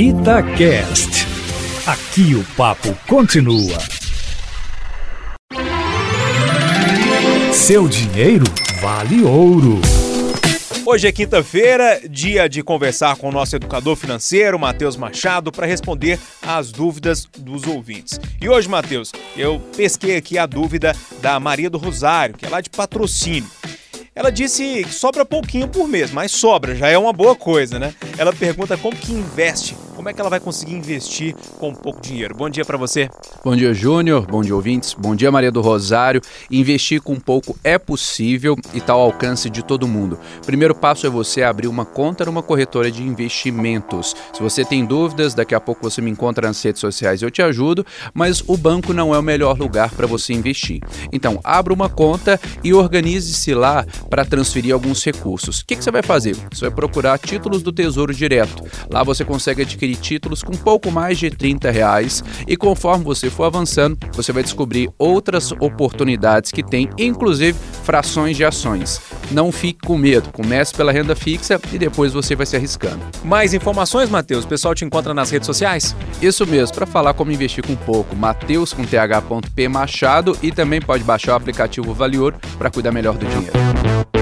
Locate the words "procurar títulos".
56.70-57.62